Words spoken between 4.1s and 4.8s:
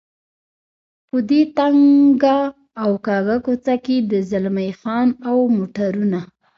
د زلمی